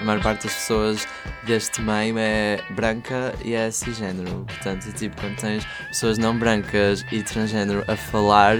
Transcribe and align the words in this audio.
a 0.00 0.04
maior 0.04 0.22
parte 0.22 0.44
das 0.44 0.54
pessoas 0.54 1.06
deste 1.44 1.80
meio 1.82 2.18
é 2.18 2.60
branca 2.70 3.34
e 3.44 3.54
é 3.54 3.70
cisgênero. 3.70 4.44
Portanto, 4.46 4.92
tipo, 4.92 5.20
quando 5.20 5.36
tens 5.36 5.64
pessoas 5.88 6.18
não 6.18 6.36
brancas 6.36 7.04
e 7.12 7.22
transgênero 7.22 7.84
a 7.86 7.96
falar, 7.96 8.56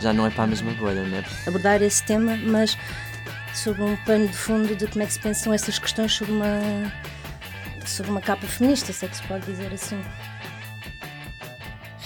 já 0.00 0.12
não 0.12 0.26
é 0.26 0.30
para 0.30 0.44
a 0.44 0.46
mesma 0.46 0.72
bolha, 0.74 1.02
né? 1.04 1.24
Abordar 1.46 1.82
esse 1.82 2.04
tema, 2.04 2.36
mas 2.36 2.76
sob 3.54 3.80
um 3.80 3.96
pano 4.04 4.28
de 4.28 4.36
fundo 4.36 4.74
de 4.74 4.86
como 4.86 5.02
é 5.02 5.06
que 5.06 5.12
se 5.12 5.20
pensam 5.20 5.52
essas 5.52 5.78
questões 5.78 6.12
sobre 6.12 6.32
uma, 6.32 6.92
sobre 7.86 8.10
uma 8.10 8.20
capa 8.20 8.46
feminista, 8.46 8.92
se 8.92 9.04
é 9.04 9.08
que 9.08 9.16
se 9.16 9.22
pode 9.22 9.46
dizer 9.46 9.72
assim. 9.72 10.00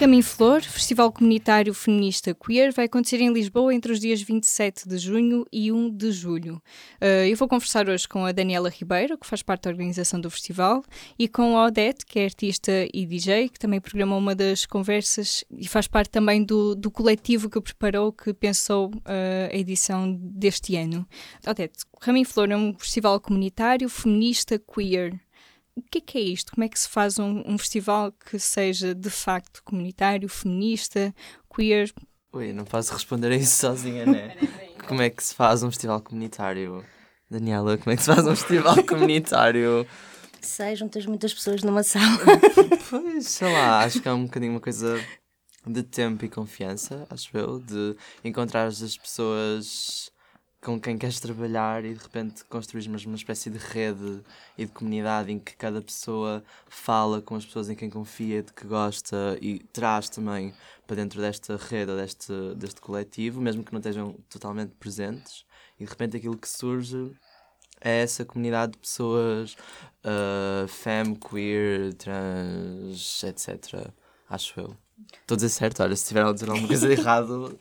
Ramin 0.01 0.23
Flor, 0.23 0.63
Festival 0.63 1.11
Comunitário 1.11 1.75
Feminista 1.75 2.33
Queer, 2.33 2.73
vai 2.73 2.85
acontecer 2.85 3.21
em 3.21 3.33
Lisboa 3.33 3.75
entre 3.75 3.91
os 3.91 3.99
dias 3.99 4.23
27 4.23 4.89
de 4.89 4.97
junho 4.97 5.45
e 5.53 5.73
1 5.73 5.91
de 5.91 6.13
julho. 6.13 6.63
Uh, 7.03 7.27
eu 7.29 7.37
vou 7.37 7.49
conversar 7.49 7.89
hoje 7.89 8.07
com 8.07 8.25
a 8.25 8.31
Daniela 8.31 8.71
Ribeiro, 8.71 9.19
que 9.19 9.27
faz 9.27 9.43
parte 9.43 9.65
da 9.65 9.71
organização 9.71 10.21
do 10.21 10.31
festival, 10.31 10.85
e 11.19 11.27
com 11.27 11.59
a 11.59 11.67
Odete, 11.67 12.07
que 12.07 12.21
é 12.21 12.25
artista 12.27 12.71
e 12.95 13.05
DJ, 13.05 13.49
que 13.49 13.59
também 13.59 13.81
programou 13.81 14.21
uma 14.21 14.37
das 14.37 14.65
conversas 14.65 15.45
e 15.51 15.67
faz 15.67 15.89
parte 15.89 16.11
também 16.11 16.45
do, 16.45 16.77
do 16.77 16.93
coletivo 16.93 17.51
que 17.51 17.61
preparou, 17.61 18.13
que 18.13 18.33
pensou 18.33 18.93
uh, 18.95 19.53
a 19.53 19.57
edição 19.57 20.17
deste 20.17 20.77
ano. 20.77 21.05
Odete, 21.45 21.85
Ramin 22.01 22.25
Flor 22.25 22.53
é 22.53 22.57
um 22.57 22.73
festival 22.79 23.19
comunitário 23.19 23.89
feminista 23.89 24.61
queer 24.61 25.19
o 25.79 25.83
que 25.91 25.99
é, 25.99 26.01
que 26.01 26.19
é 26.19 26.21
isto? 26.21 26.53
Como 26.53 26.65
é 26.65 26.69
que 26.69 26.79
se 26.79 26.89
faz 26.89 27.19
um, 27.19 27.43
um, 27.47 27.57
festival 27.59 28.13
que 28.13 28.39
seja 28.39 28.95
de 28.95 29.11
facto 29.11 29.63
comunitário, 29.65 30.29
feminista, 30.29 31.15
queer? 31.55 31.93
Ui, 32.33 32.53
não 32.53 32.65
posso 32.65 32.93
responder 32.93 33.33
a 33.33 33.37
isso 33.37 33.57
sozinha, 33.57 34.05
né? 34.05 34.37
como 34.87 35.03
é 35.03 35.11
que 35.11 35.23
se 35.23 35.35
faz 35.35 35.63
um 35.63 35.71
festival 35.71 36.01
comunitário? 36.01 36.85
Daniela, 37.31 37.77
como 37.77 37.93
é 37.93 37.97
que 37.97 38.03
se 38.03 38.15
faz 38.15 38.27
um 38.27 38.35
festival 38.35 38.83
comunitário? 38.85 39.87
Sei, 40.41 40.75
juntas 40.77 41.05
muitas 41.07 41.35
pessoas 41.35 41.63
numa 41.63 41.83
sala. 41.83 42.19
pois, 42.89 43.27
sei 43.27 43.53
lá, 43.53 43.81
acho 43.81 44.01
que 44.01 44.09
é 44.09 44.13
um 44.13 44.25
bocadinho 44.25 44.53
uma 44.53 44.61
coisa 44.61 44.99
de 45.67 45.83
tempo 45.83 46.25
e 46.25 46.29
confiança, 46.29 47.07
acho 47.11 47.37
eu, 47.37 47.61
de 47.61 47.97
encontrar 48.25 48.67
as 48.67 48.97
pessoas 48.97 50.11
com 50.69 50.79
quem 50.79 50.99
queres 50.99 51.19
trabalhar 51.19 51.83
e 51.83 51.95
de 51.95 52.03
repente 52.03 52.45
construís 52.45 52.85
uma, 52.85 53.17
espécie 53.17 53.49
de 53.49 53.57
rede 53.57 54.23
e 54.59 54.67
de 54.67 54.71
comunidade 54.71 55.33
em 55.33 55.39
que 55.39 55.57
cada 55.57 55.81
pessoa 55.81 56.45
fala 56.67 57.23
com 57.23 57.37
as 57.37 57.47
pessoas 57.47 57.71
em 57.71 57.75
quem 57.75 57.89
confia, 57.89 58.43
de 58.43 58.53
que 58.53 58.67
gosta 58.67 59.39
e 59.41 59.61
traz 59.73 60.11
também 60.11 60.53
para 60.87 60.97
dentro 60.97 61.23
desta 61.23 61.57
rede, 61.57 61.97
deste, 61.97 62.35
deste 62.55 62.83
coletivo, 62.83 63.41
mesmo 63.41 63.65
que 63.65 63.73
não 63.73 63.79
estejam 63.79 64.13
totalmente 64.29 64.75
presentes. 64.79 65.47
E 65.81 65.85
de 65.85 65.91
repente 65.91 66.19
aquilo 66.19 66.37
que 66.37 66.49
surge 66.49 67.17
é 67.81 68.03
essa 68.03 68.27
comunidade 68.27 68.73
de 68.73 68.79
pessoas 68.79 69.57
uh, 70.05 70.69
femme, 70.69 71.17
queer, 71.17 71.95
trans, 71.95 73.25
etc. 73.25 73.91
Acho 74.29 74.61
eu. 74.61 74.88
Estou 75.21 75.35
a 75.35 75.37
dizer 75.37 75.49
certo, 75.51 75.83
olha, 75.83 75.95
se 75.95 76.03
estiver 76.03 76.25
a 76.25 76.33
dizer 76.33 76.49
alguma 76.49 76.67
coisa 76.67 76.91
errado, 76.91 77.59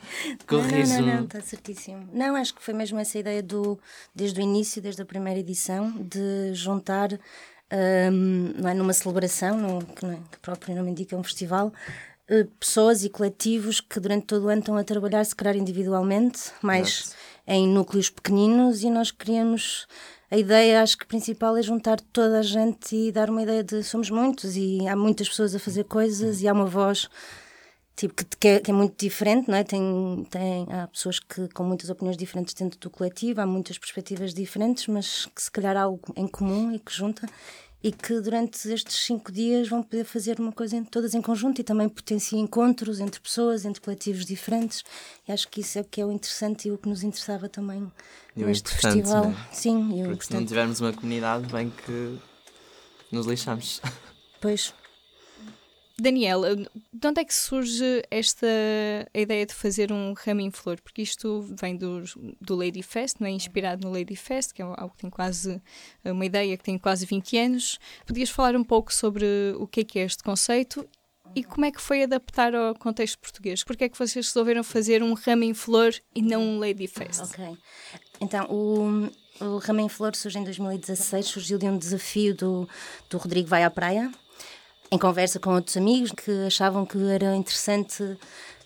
corrijo. 0.48 0.94
Não, 1.02 1.02
não, 1.02 1.16
não, 1.16 1.24
está 1.26 1.42
certíssimo. 1.42 2.10
Não, 2.14 2.36
acho 2.36 2.54
que 2.54 2.64
foi 2.64 2.74
mesmo 2.74 2.98
essa 3.00 3.20
ideia 3.20 3.44
do, 3.44 3.78
desde 4.16 4.40
o 4.40 4.44
início, 4.44 4.82
desde 4.82 5.02
a 5.02 5.06
primeira 5.06 5.40
edição, 5.40 5.92
de 5.92 6.54
juntar, 6.54 7.12
um, 8.12 8.54
não 8.58 8.70
é, 8.70 8.74
numa 8.74 8.94
celebração, 8.94 9.82
que, 9.82 10.06
não 10.06 10.14
é, 10.14 10.16
que 10.16 10.38
o 10.38 10.42
próprio 10.42 10.76
nome 10.76 10.92
indica, 10.92 11.16
um 11.16 11.24
festival, 11.24 11.74
uh, 12.30 12.46
pessoas 12.60 13.04
e 13.04 13.10
coletivos 13.10 13.82
que 13.82 14.00
durante 14.00 14.26
todo 14.26 14.46
o 14.46 14.48
ano 14.48 14.60
estão 14.60 14.78
a 14.78 14.84
trabalhar, 14.84 15.26
se 15.26 15.36
calhar 15.36 15.56
individualmente, 15.56 16.52
mais 16.62 17.16
em 17.46 17.68
núcleos 17.68 18.10
pequeninos, 18.10 18.84
e 18.84 18.90
nós 18.90 19.12
queríamos 19.12 19.88
a 20.30 20.38
ideia, 20.38 20.82
acho 20.82 20.98
que 20.98 21.06
principal 21.06 21.56
é 21.56 21.62
juntar 21.62 22.00
toda 22.12 22.40
a 22.40 22.42
gente 22.42 22.96
e 22.96 23.12
dar 23.12 23.30
uma 23.30 23.44
ideia 23.44 23.64
de 23.64 23.84
somos 23.84 24.10
muitos 24.10 24.58
e 24.58 24.86
há 24.88 24.96
muitas 24.96 25.30
pessoas 25.30 25.56
a 25.56 25.60
fazer 25.60 25.86
coisas 25.86 26.42
e 26.42 26.48
há 26.48 26.54
uma 26.54 26.66
voz 26.66 27.10
tipo 27.96 28.14
que, 28.14 28.48
é, 28.48 28.60
que 28.60 28.70
é 28.70 28.74
muito 28.74 28.96
diferente, 28.98 29.50
não 29.50 29.58
é? 29.58 29.64
Tem, 29.64 30.28
tem, 30.30 30.68
há 30.70 30.88
pessoas 30.88 31.20
que 31.20 31.48
com 31.50 31.64
muitas 31.64 31.90
opiniões 31.90 32.16
diferentes 32.16 32.54
dentro 32.54 32.80
do 32.80 32.90
coletivo, 32.90 33.42
há 33.42 33.46
muitas 33.46 33.78
perspectivas 33.78 34.34
diferentes, 34.34 34.86
mas 34.88 35.26
que 35.34 35.42
se 35.42 35.50
calhar 35.50 35.76
há 35.76 35.82
algo 35.82 36.02
em 36.16 36.28
comum 36.28 36.72
e 36.72 36.80
que 36.80 36.94
junta 36.94 37.28
e 37.88 37.92
que 37.92 38.20
durante 38.20 38.68
estes 38.70 39.06
cinco 39.06 39.32
dias 39.32 39.70
vão 39.70 39.82
poder 39.82 40.04
fazer 40.04 40.42
uma 40.42 40.52
coisa 40.52 40.76
em, 40.76 40.84
todas 40.84 41.14
em 41.14 41.22
conjunto 41.22 41.62
e 41.62 41.64
também 41.64 41.88
potencia 41.88 42.38
encontros 42.38 43.00
entre 43.00 43.18
pessoas, 43.18 43.64
entre 43.64 43.80
coletivos 43.80 44.26
diferentes. 44.26 44.84
E 45.26 45.32
acho 45.32 45.48
que 45.48 45.62
isso 45.62 45.78
é 45.78 45.82
o 45.82 45.86
que 45.86 46.02
é 46.02 46.06
o 46.06 46.12
interessante 46.12 46.68
e 46.68 46.72
o 46.72 46.78
que 46.78 46.90
nos 46.90 47.02
interessava 47.02 47.48
também 47.48 47.90
e 48.36 48.44
neste 48.44 48.70
festival. 48.72 49.30
Né? 49.30 49.48
Sim, 49.54 50.02
e 50.02 50.04
Porque 50.04 50.26
se 50.26 50.34
não 50.34 50.46
tivermos 50.46 50.82
uma 50.82 50.92
comunidade, 50.92 51.48
bem 51.50 51.72
que 51.86 52.20
nos 53.10 53.26
lixamos. 53.26 53.82
Pois, 54.40 54.72
Daniela, 56.00 56.56
de 56.56 57.08
onde 57.08 57.22
é 57.22 57.26
que 57.26 57.34
surge 57.34 58.04
esta 58.12 58.46
a 59.12 59.20
ideia 59.20 59.46
de 59.48 59.54
fazer 59.54 59.92
um 59.92 60.14
raminho 60.14 60.52
flor? 60.52 60.80
Porque 60.80 61.02
isto 61.02 61.42
vem 61.60 61.76
do, 61.76 62.04
do 62.40 62.56
Lady 62.56 62.84
Fest, 62.84 63.18
não 63.20 63.28
é? 63.28 63.32
Inspirado 63.32 63.88
no 63.88 63.92
Lady 63.92 64.16
Fest, 64.16 64.54
que 64.54 64.62
é 64.62 64.66
algo 64.66 64.90
que 64.90 65.02
tem 65.02 65.10
quase 65.10 65.60
uma 66.06 66.24
ideia 66.24 66.56
que 66.56 66.64
tem 66.64 66.78
quase 66.78 67.04
20 67.06 67.38
anos. 67.38 67.80
Podias 68.06 68.30
falar 68.30 68.56
um 68.56 68.64
pouco 68.64 68.94
sobre 68.94 69.26
o 69.58 69.66
que 69.66 69.80
é 69.80 69.84
que 69.84 69.98
é 69.98 70.04
este 70.04 70.24
conceito 70.24 70.88
e 71.36 71.44
como 71.44 71.66
é 71.66 71.72
que 71.72 71.82
foi 71.82 72.04
adaptar 72.04 72.54
ao 72.54 72.76
contexto 72.76 73.18
português? 73.18 73.64
Porque 73.64 73.86
é 73.86 73.90
que 73.90 73.98
vocês 73.98 74.28
resolveram 74.28 74.64
fazer 74.64 75.02
um 75.02 75.14
raminho 75.16 75.56
flor 75.56 75.96
e 76.14 76.22
não 76.22 76.44
um 76.44 76.60
Lady 76.60 76.88
Fest? 76.88 77.22
Ok. 77.22 77.58
Então, 78.22 78.46
o, 78.52 79.10
o 79.44 79.58
raminho 79.58 79.90
flor 79.90 80.16
surge 80.16 80.38
em 80.38 80.44
2016, 80.44 81.26
surgiu 81.26 81.58
de 81.58 81.66
um 81.66 81.78
desafio 81.78 82.36
do, 82.36 82.70
do 83.10 83.18
Rodrigo 83.18 83.48
Vai 83.48 83.64
à 83.64 83.70
Praia 83.72 84.12
em 84.92 84.98
conversa 84.98 85.40
com 85.40 85.54
outros 85.54 85.78
amigos 85.78 86.12
que 86.12 86.32
achavam 86.46 86.86
que 86.86 86.98
era 87.10 87.36
interessante 87.36 88.18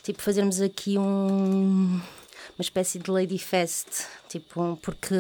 tipo 0.04 0.22
fazermos 0.22 0.62
aqui 0.62 0.98
um 0.98 2.00
uma 2.58 2.64
espécie 2.64 3.00
de 3.00 3.10
Lady 3.10 3.40
Fest, 3.40 4.06
tipo, 4.30 4.78
porque 4.82 5.16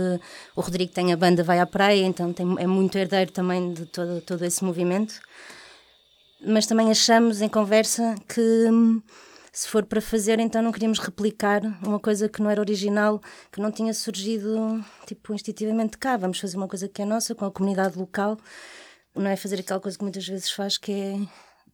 o 0.56 0.62
Rodrigo 0.62 0.92
tem 0.92 1.12
a 1.12 1.18
banda 1.18 1.44
Vai 1.44 1.60
à 1.60 1.66
Praia, 1.66 2.04
então 2.04 2.32
tem, 2.32 2.46
é 2.60 2.68
muito 2.68 2.98
herdeiro 2.98 3.32
também 3.32 3.74
de 3.74 3.86
todo, 3.86 4.22
todo 4.22 4.46
esse 4.46 4.64
movimento. 4.64 5.20
Mas 6.46 6.68
também 6.68 6.92
achamos 6.92 7.42
em 7.42 7.50
conversa 7.50 8.16
que 8.28 8.68
se 9.52 9.68
for 9.68 9.84
para 9.86 10.02
fazer, 10.02 10.40
então 10.40 10.62
não 10.62 10.72
queríamos 10.72 11.00
replicar 11.00 11.62
uma 11.86 12.00
coisa 12.00 12.30
que 12.30 12.42
não 12.42 12.50
era 12.50 12.62
original, 12.62 13.22
que 13.52 13.60
não 13.60 13.72
tinha 13.72 13.94
surgido 13.94 14.84
tipo 15.06 15.34
instintivamente 15.34 15.98
cá. 15.98 16.18
Vamos 16.18 16.40
fazer 16.40 16.58
uma 16.58 16.68
coisa 16.68 16.88
que 16.88 17.02
é 17.02 17.06
nossa, 17.06 17.36
com 17.36 17.46
a 17.46 17.52
comunidade 17.52 17.98
local 17.98 18.38
não 19.16 19.30
é 19.30 19.36
fazer 19.36 19.60
aquela 19.60 19.80
coisa 19.80 19.98
que 19.98 20.04
muitas 20.04 20.28
vezes 20.28 20.52
faz, 20.52 20.78
que 20.78 20.92
é 20.92 21.20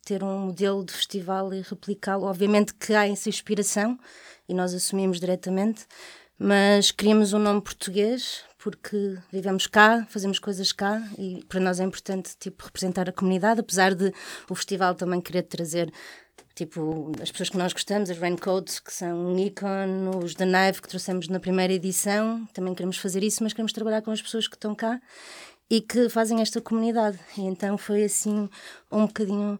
ter 0.04 0.24
um 0.24 0.40
modelo 0.40 0.86
de 0.86 0.94
festival 0.94 1.54
e 1.54 1.62
replicá-lo. 1.62 2.26
Obviamente 2.26 2.74
que 2.74 2.94
há 2.94 3.08
essa 3.08 3.30
inspiração 3.30 4.00
e 4.48 4.54
nós 4.54 4.74
assumimos 4.74 5.20
diretamente, 5.20 5.86
mas 6.40 6.92
queríamos 6.92 7.34
um 7.34 7.40
nome 7.40 7.62
português 7.62 8.44
porque 8.58 9.18
vivemos 9.32 9.68
cá, 9.68 10.06
fazemos 10.10 10.40
coisas 10.40 10.72
cá 10.72 11.02
e 11.18 11.44
para 11.48 11.60
nós 11.60 11.80
é 11.80 11.84
importante 11.84 12.36
tipo 12.40 12.66
representar 12.66 13.10
a 13.10 13.12
comunidade, 13.12 13.60
apesar 13.60 13.94
de 13.94 14.14
o 14.50 14.56
festival 14.56 14.96
também 14.96 15.22
querer 15.22 15.44
trazer 15.44 15.92
tipo 16.56 17.12
as 17.22 17.32
pessoas 17.32 17.50
que 17.50 17.58
nós 17.58 17.72
gostamos, 17.72 18.10
as 18.10 18.18
Raincoats 18.18 18.80
que 18.80 18.92
são 18.92 19.28
um 19.28 19.38
ícone, 19.38 20.10
os 20.24 20.34
da 20.34 20.46
Knife 20.46 20.82
que 20.82 20.88
trouxemos 20.88 21.28
na 21.28 21.40
primeira 21.40 21.72
edição, 21.72 22.48
também 22.54 22.74
queremos 22.74 22.98
fazer 22.98 23.24
isso, 23.24 23.44
mas 23.44 23.54
queremos 23.54 23.74
trabalhar 23.74 24.02
com 24.02 24.12
as 24.12 24.22
pessoas 24.22 24.48
que 24.48 24.56
estão 24.56 24.74
cá 24.74 25.00
e 25.70 25.82
que 25.82 26.10
fazem 26.10 26.42
esta 26.42 26.62
comunidade. 26.62 27.20
E 27.38 27.42
então 27.42 27.78
foi 27.78 28.04
assim 28.04 28.50
um 28.92 29.06
bocadinho 29.06 29.60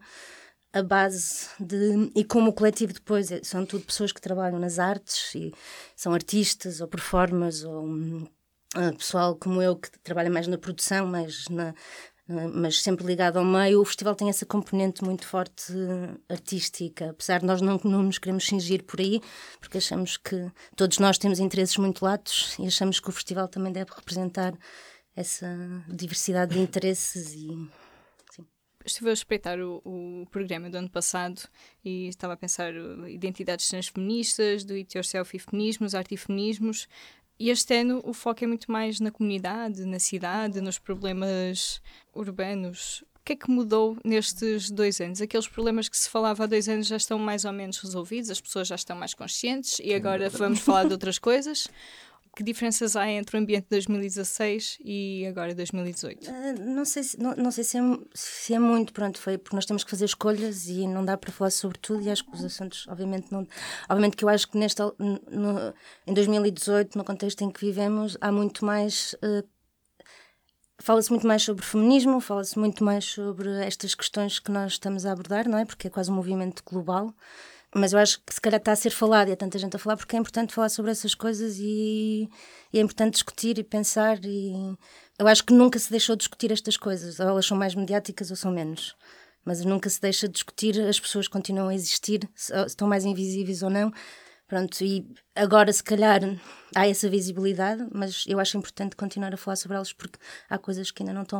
a 0.72 0.82
base 0.82 1.48
de. 1.58 2.10
E 2.14 2.24
como 2.24 2.50
o 2.50 2.52
coletivo 2.52 2.92
depois 2.92 3.30
é, 3.32 3.42
são 3.42 3.64
tudo 3.64 3.84
pessoas 3.84 4.12
que 4.12 4.20
trabalham 4.20 4.58
nas 4.58 4.78
artes 4.78 5.34
e 5.34 5.52
são 5.96 6.12
artistas 6.12 6.80
ou 6.80 6.88
performers 6.88 7.64
ou 7.64 7.86
uh, 7.86 8.96
pessoal 8.96 9.36
como 9.36 9.62
eu 9.62 9.76
que 9.76 9.90
trabalha 10.00 10.30
mais 10.30 10.46
na 10.46 10.58
produção, 10.58 11.06
mais 11.06 11.48
na, 11.48 11.74
mas 12.28 12.82
sempre 12.82 13.06
ligado 13.06 13.38
ao 13.38 13.44
meio, 13.44 13.80
o 13.80 13.84
festival 13.86 14.14
tem 14.14 14.28
essa 14.28 14.44
componente 14.44 15.02
muito 15.02 15.26
forte 15.26 15.72
artística, 16.28 17.10
apesar 17.10 17.40
de 17.40 17.46
nós 17.46 17.62
não, 17.62 17.80
não 17.82 18.02
nos 18.02 18.18
queremos 18.18 18.44
fingir 18.44 18.84
por 18.84 19.00
aí, 19.00 19.22
porque 19.58 19.78
achamos 19.78 20.18
que 20.18 20.50
todos 20.76 20.98
nós 20.98 21.16
temos 21.16 21.38
interesses 21.38 21.78
muito 21.78 22.04
latos 22.04 22.54
e 22.58 22.66
achamos 22.66 23.00
que 23.00 23.08
o 23.08 23.12
festival 23.12 23.48
também 23.48 23.72
deve 23.72 23.92
representar 23.96 24.52
essa 25.18 25.84
diversidade 25.88 26.54
de 26.54 26.60
interesses 26.60 27.32
e. 27.34 27.68
Estive 28.84 29.10
a 29.10 29.12
espreitar 29.12 29.58
o, 29.60 29.82
o, 29.84 30.26
programa 30.30 30.70
do 30.70 30.78
ano 30.78 30.88
passado 30.88 31.42
e 31.84 32.06
estava 32.06 32.32
a 32.32 32.36
pensar 32.36 32.72
identidades 33.06 33.68
transfeministas, 33.68 34.64
do 34.64 34.72
it 34.72 34.96
yourself 34.96 35.36
e 35.36 35.38
feminismos, 35.38 35.94
arte 35.94 36.14
e 36.14 36.16
feminismos. 36.16 36.88
E 37.38 37.50
este 37.50 37.74
ano 37.74 38.00
o 38.04 38.14
foco 38.14 38.44
é 38.44 38.46
muito 38.46 38.70
mais 38.72 38.98
na 38.98 39.10
comunidade, 39.10 39.84
na 39.84 39.98
cidade, 39.98 40.62
nos 40.62 40.78
problemas 40.78 41.82
urbanos. 42.14 43.04
O 43.16 43.24
que 43.24 43.34
é 43.34 43.36
que 43.36 43.50
mudou 43.50 43.98
nestes 44.02 44.70
dois 44.70 45.00
anos? 45.02 45.20
Aqueles 45.20 45.48
problemas 45.48 45.88
que 45.88 45.98
se 45.98 46.08
falava 46.08 46.44
há 46.44 46.46
dois 46.46 46.66
anos 46.66 46.86
já 46.86 46.96
estão 46.96 47.18
mais 47.18 47.44
ou 47.44 47.52
menos 47.52 47.78
resolvidos, 47.78 48.30
as 48.30 48.40
pessoas 48.40 48.68
já 48.68 48.76
estão 48.76 48.96
mais 48.96 49.12
conscientes 49.12 49.80
e 49.84 49.92
agora 49.92 50.30
vamos 50.30 50.60
falar 50.60 50.84
de 50.84 50.92
outras 50.92 51.18
coisas? 51.18 51.68
que 52.38 52.44
diferenças 52.44 52.94
há 52.94 53.10
entre 53.10 53.36
o 53.36 53.40
ambiente 53.40 53.64
de 53.64 53.70
2016 53.70 54.78
e 54.84 55.26
agora 55.26 55.52
2018? 55.52 56.24
Uh, 56.24 56.30
ah, 56.30 56.52
não 56.52 56.84
sei, 56.84 57.02
se, 57.02 57.20
não, 57.20 57.34
não 57.34 57.50
sei 57.50 57.64
se, 57.64 57.78
é, 57.78 57.80
se 58.14 58.54
é 58.54 58.60
muito, 58.60 58.92
pronto, 58.92 59.18
foi 59.18 59.36
porque 59.36 59.56
nós 59.56 59.66
temos 59.66 59.82
que 59.82 59.90
fazer 59.90 60.04
escolhas 60.04 60.68
e 60.68 60.86
não 60.86 61.04
dá 61.04 61.16
para 61.16 61.32
falar 61.32 61.50
sobre 61.50 61.78
tudo 61.78 62.00
e 62.00 62.08
acho 62.08 62.24
que 62.24 62.32
os 62.32 62.44
assuntos, 62.44 62.86
obviamente, 62.86 63.32
não. 63.32 63.44
Obviamente 63.88 64.16
que 64.16 64.24
eu 64.24 64.28
acho 64.28 64.46
que 64.48 64.56
nesta, 64.56 64.84
no, 65.00 65.74
em 66.06 66.14
2018, 66.14 66.96
no 66.96 67.02
contexto 67.02 67.42
em 67.42 67.50
que 67.50 67.60
vivemos, 67.60 68.16
há 68.20 68.30
muito 68.30 68.64
mais. 68.64 69.14
Uh, 69.14 69.44
Fala-se 70.80 71.10
muito 71.10 71.26
mais 71.26 71.42
sobre 71.42 71.66
feminismo, 71.66 72.20
fala-se 72.20 72.56
muito 72.56 72.84
mais 72.84 73.04
sobre 73.04 73.50
estas 73.64 73.96
questões 73.96 74.38
que 74.38 74.48
nós 74.48 74.74
estamos 74.74 75.04
a 75.04 75.10
abordar, 75.10 75.48
não 75.48 75.58
é? 75.58 75.64
Porque 75.64 75.88
é 75.88 75.90
quase 75.90 76.08
um 76.08 76.14
movimento 76.14 76.62
global. 76.64 77.12
Mas 77.74 77.92
eu 77.92 77.98
acho 77.98 78.20
que 78.24 78.32
se 78.32 78.40
calhar 78.40 78.58
está 78.58 78.72
a 78.72 78.76
ser 78.76 78.90
falado 78.90 79.28
e 79.28 79.32
há 79.32 79.36
tanta 79.36 79.58
gente 79.58 79.76
a 79.76 79.78
falar 79.78 79.96
porque 79.96 80.16
é 80.16 80.18
importante 80.18 80.54
falar 80.54 80.70
sobre 80.70 80.90
essas 80.90 81.14
coisas 81.14 81.58
e, 81.58 82.28
e 82.72 82.78
é 82.78 82.80
importante 82.80 83.14
discutir 83.14 83.58
e 83.58 83.62
pensar. 83.62 84.18
E 84.24 84.76
eu 85.18 85.28
acho 85.28 85.44
que 85.44 85.52
nunca 85.52 85.78
se 85.78 85.90
deixou 85.90 86.16
de 86.16 86.20
discutir 86.20 86.50
estas 86.50 86.76
coisas, 86.76 87.20
ou 87.20 87.26
elas 87.28 87.46
são 87.46 87.56
mais 87.56 87.74
mediáticas 87.74 88.30
ou 88.30 88.36
são 88.36 88.50
menos. 88.50 88.96
Mas 89.44 89.64
nunca 89.64 89.88
se 89.90 90.00
deixa 90.00 90.26
de 90.26 90.34
discutir, 90.34 90.80
as 90.80 90.98
pessoas 90.98 91.28
continuam 91.28 91.68
a 91.68 91.74
existir, 91.74 92.28
se 92.34 92.52
estão 92.66 92.88
mais 92.88 93.04
invisíveis 93.04 93.62
ou 93.62 93.70
não. 93.70 93.92
Pronto, 94.46 94.82
e 94.82 95.06
agora 95.36 95.70
se 95.72 95.84
calhar 95.84 96.20
há 96.74 96.88
essa 96.88 97.08
visibilidade, 97.08 97.86
mas 97.92 98.24
eu 98.26 98.40
acho 98.40 98.56
importante 98.56 98.96
continuar 98.96 99.34
a 99.34 99.36
falar 99.36 99.56
sobre 99.56 99.76
elas 99.76 99.92
porque 99.92 100.18
há 100.48 100.56
coisas 100.58 100.90
que 100.90 101.02
ainda 101.02 101.12
não 101.12 101.22
estão 101.22 101.38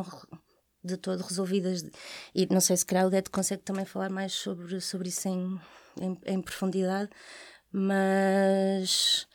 de 0.83 0.97
todo 0.97 1.21
resolvidas. 1.21 1.85
E 2.33 2.47
não 2.51 2.61
sei 2.61 2.77
se 2.77 2.85
calhar 2.85 3.07
o 3.07 3.31
consegue 3.31 3.63
também 3.63 3.85
falar 3.85 4.09
mais 4.09 4.33
sobre, 4.33 4.79
sobre 4.81 5.09
isso 5.09 5.27
em, 5.27 5.59
em, 5.99 6.17
em 6.25 6.41
profundidade, 6.41 7.09
mas 7.71 9.27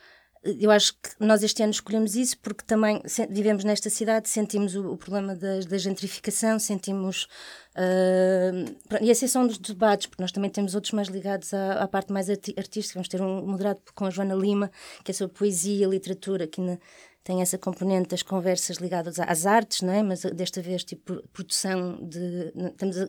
eu 0.44 0.70
acho 0.70 0.93
que 0.94 1.11
nós 1.19 1.43
este 1.43 1.62
ano 1.62 1.73
escolhemos 1.73 2.14
isso 2.14 2.38
porque 2.38 2.62
também 2.67 3.00
vivemos 3.31 3.64
nesta 3.64 3.88
cidade, 3.88 4.29
sentimos 4.29 4.75
o, 4.75 4.93
o 4.93 4.96
problema 4.96 5.35
da, 5.35 5.61
da, 5.61 5.79
gentrificação, 5.79 6.58
sentimos. 6.58 7.26
Uh, 7.75 9.00
e 9.00 9.11
esses 9.11 9.31
são 9.31 9.46
dos 9.46 9.56
debates, 9.56 10.06
porque 10.06 10.23
nós 10.23 10.31
também 10.31 10.50
temos 10.50 10.75
outros 10.75 10.93
mais 10.93 11.08
ligados 11.08 11.55
à, 11.55 11.82
à 11.82 11.88
parte 11.88 12.12
mais 12.12 12.29
arti 12.29 12.55
artística. 12.58 12.94
Vamos 12.94 13.08
ter 13.08 13.23
um 13.23 13.46
moderado 13.46 13.81
com 13.94 14.05
a 14.05 14.11
Joana 14.11 14.35
Lima, 14.35 14.70
que 15.02 15.11
é 15.12 15.14
sobre 15.14 15.35
poesia, 15.35 15.87
literatura, 15.87 16.46
que 16.46 16.61
na, 16.61 16.79
tem 17.24 17.40
essa 17.40 17.56
componente 17.56 18.10
das 18.10 18.22
conversas 18.22 18.76
ligadas 18.76 19.18
às 19.18 19.46
artes, 19.46 19.80
não 19.80 19.92
é? 19.92 20.02
Mas 20.02 20.22
desta 20.22 20.60
vez, 20.60 20.84
tipo, 20.84 21.22
produção 21.32 21.96
de. 22.02 22.52
Estamos 22.68 22.98
a, 22.98 23.08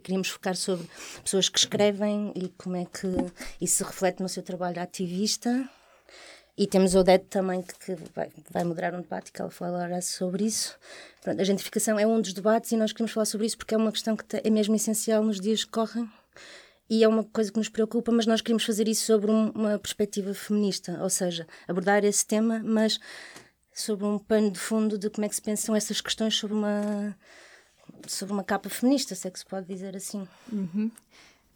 queríamos 0.00 0.28
focar 0.28 0.54
sobre 0.54 0.88
pessoas 1.24 1.48
que 1.48 1.58
escrevem 1.58 2.32
e 2.36 2.48
como 2.50 2.76
é 2.76 2.84
que 2.84 3.08
isso 3.60 3.78
se 3.78 3.82
reflete 3.82 4.22
no 4.22 4.28
seu 4.28 4.44
trabalho 4.44 4.80
ativista. 4.80 5.68
E 6.56 6.66
temos 6.66 6.94
Odete 6.94 7.26
também, 7.26 7.62
que, 7.62 7.96
vai, 8.14 8.30
vai 8.50 8.64
moderar 8.64 8.94
um 8.94 9.00
debate, 9.00 9.30
que 9.30 9.40
ela 9.40 9.50
falará 9.50 10.00
sobre 10.00 10.44
isso. 10.44 10.76
Pronto, 11.22 11.40
a 11.40 11.44
gentrificação 11.44 11.98
é 11.98 12.06
um 12.06 12.20
dos 12.20 12.32
debates 12.32 12.72
e 12.72 12.76
nós 12.76 12.92
queremos 12.92 13.12
falar 13.12 13.26
sobre 13.26 13.46
isso 13.46 13.58
porque 13.58 13.74
é 13.74 13.76
uma 13.76 13.92
questão 13.92 14.16
que 14.16 14.24
é 14.36 14.50
mesmo 14.50 14.74
essencial 14.74 15.22
nos 15.22 15.40
dias 15.40 15.64
que 15.64 15.70
correm 15.70 16.08
e 16.90 17.04
é 17.04 17.08
uma 17.08 17.22
coisa 17.22 17.52
que 17.52 17.58
nos 17.58 17.68
preocupa, 17.68 18.10
mas 18.10 18.26
nós 18.26 18.40
queremos 18.40 18.64
fazer 18.64 18.88
isso 18.88 19.04
sobre 19.04 19.30
um, 19.30 19.50
uma 19.50 19.78
perspectiva 19.78 20.32
feminista, 20.32 20.98
ou 21.02 21.10
seja, 21.10 21.46
abordar 21.66 22.04
esse 22.04 22.26
tema, 22.26 22.60
mas 22.64 22.98
sobre 23.80 24.06
um 24.06 24.18
pano 24.18 24.50
de 24.50 24.58
fundo 24.58 24.98
de 24.98 25.08
como 25.10 25.24
é 25.24 25.28
que 25.28 25.34
se 25.34 25.42
pensam 25.42 25.74
essas 25.74 26.00
questões 26.00 26.34
sobre 26.36 26.56
uma 26.56 27.16
sobre 28.06 28.32
uma 28.32 28.44
capa 28.44 28.68
feminista, 28.68 29.14
se 29.14 29.26
é 29.26 29.30
que 29.30 29.38
se 29.38 29.46
pode 29.46 29.66
dizer 29.66 29.96
assim. 29.96 30.26
Uhum. 30.52 30.90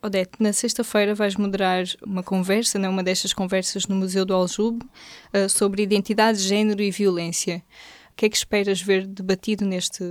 Odete, 0.02 0.32
na 0.40 0.52
sexta-feira 0.52 1.14
vais 1.14 1.36
moderar 1.36 1.84
uma 2.04 2.22
conversa, 2.22 2.78
né, 2.78 2.88
uma 2.88 3.02
destas 3.02 3.32
conversas 3.32 3.86
no 3.86 3.94
Museu 3.94 4.24
do 4.24 4.34
Aljube, 4.34 4.84
uh, 5.32 5.48
sobre 5.48 5.82
identidade, 5.82 6.38
género 6.38 6.82
e 6.82 6.90
violência. 6.90 7.62
O 8.10 8.16
que 8.16 8.26
é 8.26 8.28
que 8.28 8.36
esperas 8.36 8.80
ver 8.80 9.06
debatido 9.06 9.64
neste, 9.64 10.02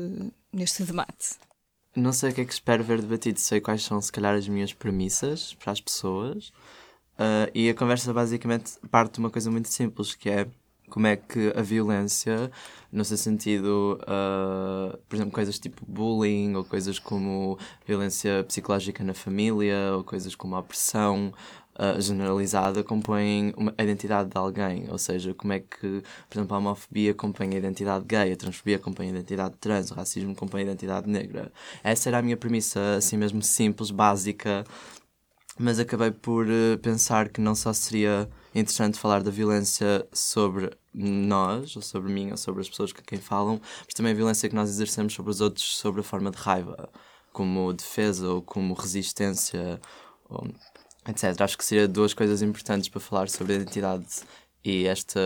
neste 0.51 0.83
debate? 0.83 1.35
Não 1.93 2.13
sei 2.13 2.29
o 2.31 2.33
que 2.33 2.41
é 2.41 2.45
que 2.45 2.53
espero 2.53 2.83
ver 2.83 3.01
debatido, 3.01 3.37
sei 3.39 3.59
quais 3.59 3.83
são, 3.83 3.99
se 4.01 4.11
calhar, 4.11 4.33
as 4.33 4.47
minhas 4.47 4.71
premissas 4.71 5.53
para 5.55 5.73
as 5.73 5.81
pessoas. 5.81 6.47
Uh, 7.19 7.51
e 7.53 7.69
a 7.69 7.73
conversa 7.73 8.13
basicamente 8.13 8.79
parte 8.89 9.15
de 9.15 9.19
uma 9.19 9.29
coisa 9.29 9.51
muito 9.51 9.67
simples, 9.67 10.15
que 10.15 10.29
é 10.29 10.47
como 10.91 11.07
é 11.07 11.15
que 11.15 11.53
a 11.55 11.61
violência, 11.61 12.51
no 12.91 13.03
seu 13.03 13.17
sentido, 13.17 13.97
uh, 14.03 14.97
por 15.07 15.15
exemplo, 15.15 15.31
coisas 15.31 15.57
tipo 15.57 15.83
bullying, 15.87 16.53
ou 16.53 16.63
coisas 16.65 16.99
como 16.99 17.57
violência 17.87 18.43
psicológica 18.43 19.03
na 19.03 19.13
família, 19.13 19.93
ou 19.95 20.03
coisas 20.03 20.35
como 20.35 20.55
a 20.55 20.59
opressão 20.59 21.33
uh, 21.79 21.99
generalizada, 21.99 22.83
compõem 22.83 23.53
uma, 23.55 23.73
a 23.77 23.83
identidade 23.83 24.29
de 24.29 24.37
alguém. 24.37 24.85
Ou 24.91 24.97
seja, 24.97 25.33
como 25.33 25.53
é 25.53 25.59
que, 25.59 26.03
por 26.29 26.37
exemplo, 26.37 26.55
a 26.55 26.59
homofobia 26.59 27.13
compõe 27.13 27.55
a 27.55 27.57
identidade 27.57 28.05
gay, 28.05 28.33
a 28.33 28.35
transfobia 28.35 28.77
compõe 28.77 29.07
a 29.07 29.09
identidade 29.11 29.55
trans, 29.59 29.91
o 29.91 29.93
racismo 29.93 30.35
compõe 30.35 30.61
a 30.61 30.63
identidade 30.65 31.09
negra. 31.09 31.51
Essa 31.83 32.09
era 32.09 32.19
a 32.19 32.21
minha 32.21 32.37
premissa, 32.37 32.97
assim 32.97 33.15
mesmo 33.15 33.41
simples, 33.41 33.91
básica, 33.91 34.65
mas 35.61 35.79
acabei 35.79 36.11
por 36.11 36.47
uh, 36.47 36.77
pensar 36.81 37.29
que 37.29 37.39
não 37.39 37.53
só 37.53 37.71
seria 37.71 38.29
interessante 38.53 38.97
falar 38.97 39.21
da 39.21 39.29
violência 39.31 40.07
sobre 40.11 40.71
nós, 40.93 41.75
ou 41.75 41.81
sobre 41.81 42.11
mim, 42.11 42.31
ou 42.31 42.37
sobre 42.37 42.61
as 42.61 42.69
pessoas 42.69 42.91
com 42.91 43.01
quem 43.03 43.19
falam, 43.19 43.61
mas 43.85 43.93
também 43.93 44.11
a 44.11 44.15
violência 44.15 44.49
que 44.49 44.55
nós 44.55 44.69
exercemos 44.69 45.13
sobre 45.13 45.31
os 45.31 45.39
outros, 45.39 45.77
sobre 45.77 46.01
a 46.01 46.03
forma 46.03 46.31
de 46.31 46.37
raiva, 46.37 46.89
como 47.31 47.71
defesa 47.73 48.27
ou 48.27 48.41
como 48.41 48.73
resistência, 48.73 49.79
ou, 50.27 50.47
etc. 51.07 51.39
Acho 51.39 51.57
que 51.57 51.63
seria 51.63 51.87
duas 51.87 52.13
coisas 52.13 52.41
importantes 52.41 52.89
para 52.89 52.99
falar 52.99 53.29
sobre 53.29 53.53
a 53.53 53.55
identidade 53.57 54.07
e 54.63 54.85
este 54.85 55.19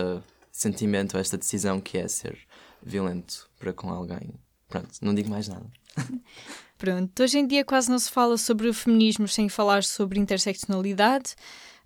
sentimento, 0.52 1.18
esta 1.18 1.36
decisão 1.36 1.80
que 1.80 1.98
é 1.98 2.06
ser 2.08 2.38
violento 2.82 3.48
para 3.58 3.72
com 3.72 3.90
alguém. 3.90 4.34
Pronto, 4.68 4.90
não 5.00 5.14
digo 5.14 5.30
mais 5.30 5.48
nada. 5.48 5.66
Pronto, 6.78 7.22
hoje 7.22 7.38
em 7.38 7.46
dia 7.46 7.64
quase 7.64 7.90
não 7.90 7.98
se 7.98 8.10
fala 8.10 8.36
sobre 8.36 8.68
o 8.68 8.74
feminismo 8.74 9.26
sem 9.26 9.48
falar 9.48 9.82
sobre 9.82 10.20
interseccionalidade 10.20 11.34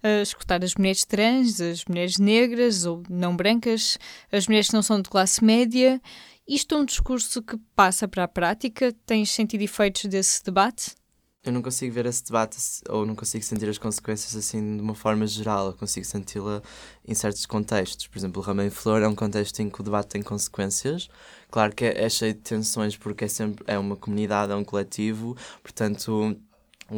a 0.02 0.22
escutar 0.22 0.64
as 0.64 0.74
mulheres 0.74 1.04
trans, 1.04 1.60
as 1.60 1.84
mulheres 1.84 2.18
negras 2.18 2.84
ou 2.86 3.02
não 3.08 3.36
brancas, 3.36 3.98
as 4.32 4.48
mulheres 4.48 4.68
que 4.68 4.74
não 4.74 4.82
são 4.82 5.00
de 5.00 5.08
classe 5.08 5.44
média. 5.44 6.00
Isto 6.48 6.74
é 6.74 6.78
um 6.78 6.84
discurso 6.84 7.42
que 7.42 7.56
passa 7.76 8.08
para 8.08 8.24
a 8.24 8.28
prática? 8.28 8.92
Tens 9.06 9.30
sentido 9.30 9.62
efeitos 9.62 10.06
desse 10.06 10.42
debate? 10.42 10.94
Eu 11.42 11.52
não 11.52 11.62
consigo 11.62 11.94
ver 11.94 12.04
esse 12.04 12.22
debate 12.22 12.58
ou 12.86 13.06
não 13.06 13.14
consigo 13.16 13.42
sentir 13.42 13.66
as 13.66 13.78
consequências 13.78 14.36
assim 14.36 14.76
de 14.76 14.82
uma 14.82 14.94
forma 14.94 15.26
geral. 15.26 15.68
Eu 15.68 15.72
consigo 15.72 16.04
senti-la 16.04 16.60
em 17.02 17.14
certos 17.14 17.46
contextos. 17.46 18.06
Por 18.06 18.18
exemplo, 18.18 18.42
o 18.42 18.44
Ramém 18.44 18.68
Flor 18.68 19.00
é 19.00 19.08
um 19.08 19.14
contexto 19.14 19.58
em 19.60 19.70
que 19.70 19.80
o 19.80 19.82
debate 19.82 20.08
tem 20.08 20.22
consequências. 20.22 21.08
Claro 21.50 21.74
que 21.74 21.86
é, 21.86 22.04
é 22.04 22.10
cheio 22.10 22.34
de 22.34 22.40
tensões 22.40 22.94
porque 22.94 23.24
é 23.24 23.28
sempre 23.28 23.64
é 23.66 23.78
uma 23.78 23.96
comunidade, 23.96 24.52
é 24.52 24.54
um 24.54 24.64
coletivo. 24.64 25.34
Portanto, 25.62 26.36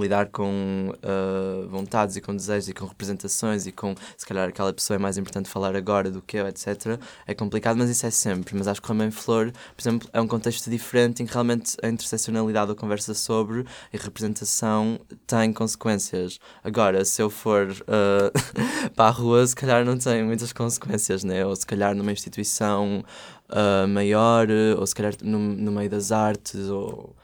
lidar 0.01 0.27
com 0.27 0.93
uh, 0.93 1.69
vontades 1.69 2.17
e 2.17 2.21
com 2.21 2.35
desejos 2.35 2.69
e 2.69 2.73
com 2.73 2.87
representações 2.87 3.67
e 3.67 3.73
com 3.73 3.95
se 4.17 4.27
calhar 4.27 4.49
aquela 4.49 4.73
pessoa 4.73 4.97
é 4.97 4.99
mais 4.99 5.19
importante 5.19 5.49
falar 5.49 5.77
agora 5.77 6.11
do 6.11 6.23
que 6.23 6.37
eu, 6.37 6.47
etc. 6.47 6.99
É 7.27 7.35
complicado, 7.35 7.77
mas 7.77 7.91
isso 7.91 8.07
é 8.07 8.11
sempre. 8.11 8.57
Mas 8.57 8.69
acho 8.69 8.81
que 8.81 8.89
Ramém 8.89 9.11
Flor, 9.11 9.53
por 9.53 9.83
exemplo, 9.83 10.09
é 10.13 10.21
um 10.21 10.27
contexto 10.27 10.71
diferente 10.71 11.23
em 11.23 11.27
que 11.27 11.33
realmente 11.33 11.77
a 11.83 11.89
interseccionalidade 11.89 12.73
a 12.73 12.75
conversa 12.75 13.15
sobre 13.15 13.65
e 13.93 13.97
representação 13.97 15.01
tem 15.27 15.53
consequências. 15.53 16.39
Agora, 16.63 17.05
se 17.05 17.23
eu 17.23 17.31
for 17.31 17.71
uh, 17.71 18.91
para 18.95 19.09
a 19.09 19.11
rua, 19.11 19.47
se 19.47 19.55
calhar 19.55 19.85
não 19.85 19.99
tem 19.99 20.25
muitas 20.25 20.53
consequências, 20.53 21.25
né? 21.25 21.45
Ou 21.45 21.55
se 21.55 21.67
calhar 21.67 21.95
numa 21.95 22.13
instituição 22.13 23.05
uh, 23.51 23.89
maior, 23.89 24.49
ou 24.79 24.87
se 24.87 24.95
calhar 24.95 25.15
no, 25.23 25.39
no 25.39 25.73
meio 25.73 25.91
das 25.91 26.13
artes, 26.13 26.69
ou 26.69 27.15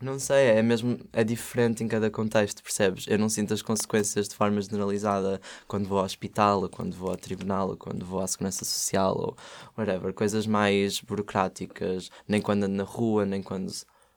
não 0.00 0.18
sei, 0.18 0.48
é 0.48 0.62
mesmo 0.62 0.98
é 1.12 1.24
diferente 1.24 1.82
em 1.82 1.88
cada 1.88 2.10
contexto, 2.10 2.62
percebes? 2.62 3.06
Eu 3.08 3.18
não 3.18 3.28
sinto 3.28 3.54
as 3.54 3.62
consequências 3.62 4.28
de 4.28 4.34
forma 4.34 4.60
generalizada 4.60 5.40
quando 5.66 5.88
vou 5.88 5.98
ao 5.98 6.04
hospital, 6.04 6.62
ou 6.62 6.68
quando 6.68 6.94
vou 6.94 7.10
ao 7.10 7.16
tribunal, 7.16 7.70
ou 7.70 7.76
quando 7.76 8.04
vou 8.04 8.20
à 8.20 8.26
segurança 8.26 8.64
social, 8.64 9.16
ou 9.16 9.36
whatever, 9.78 10.12
coisas 10.12 10.46
mais 10.46 11.00
burocráticas, 11.00 12.10
nem 12.28 12.40
quando 12.40 12.64
ando 12.64 12.76
na 12.76 12.84
rua, 12.84 13.24
nem 13.24 13.42
quando, 13.42 13.72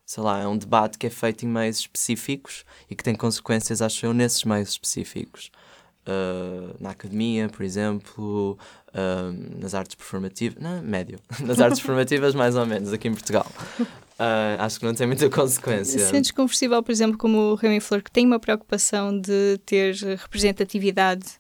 sei 0.05 0.23
lá, 0.23 0.39
é 0.41 0.47
um 0.47 0.57
debate 0.57 0.97
que 0.97 1.07
é 1.07 1.09
feito 1.09 1.45
em 1.45 1.49
meios 1.49 1.77
específicos 1.77 2.65
e 2.89 2.95
que 2.95 3.03
tem 3.03 3.15
consequências, 3.15 3.81
acho 3.81 4.05
eu, 4.05 4.13
nesses 4.13 4.43
meios 4.43 4.69
específicos. 4.69 5.51
Uh, 6.05 6.73
na 6.79 6.91
academia, 6.91 7.49
por 7.49 7.63
exemplo, 7.63 8.57
uh, 8.89 9.59
nas 9.59 9.73
artes 9.75 9.95
performativas, 9.95 10.61
não, 10.61 10.81
médio, 10.81 11.19
nas 11.41 11.59
artes 11.59 11.79
performativas 11.79 12.33
mais 12.33 12.55
ou 12.55 12.65
menos, 12.65 12.93
aqui 12.93 13.07
em 13.07 13.13
Portugal. 13.13 13.45
Uh, 14.19 14.59
acho 14.59 14.79
que 14.79 14.85
não 14.85 14.93
tem 14.93 15.05
muita 15.05 15.29
consequência. 15.31 15.99
Sentes 15.99 16.33
um 16.37 16.47
festival, 16.47 16.81
por 16.81 16.91
exemplo, 16.91 17.17
como 17.17 17.51
o 17.51 17.55
Remy 17.55 17.79
Flor, 17.79 18.01
que 18.01 18.11
tem 18.11 18.25
uma 18.25 18.39
preocupação 18.39 19.19
de 19.19 19.59
ter 19.65 19.95
representatividade, 19.95 21.39